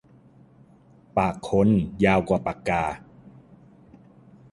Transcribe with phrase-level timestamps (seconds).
[1.17, 1.69] ปากคน
[2.05, 2.83] ยาวกว่าปากกา